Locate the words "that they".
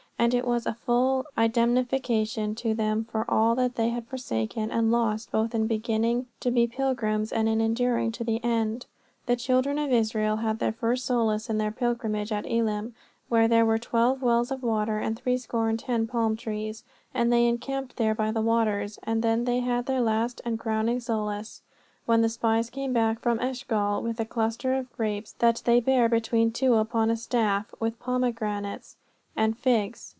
3.55-3.89, 25.39-25.79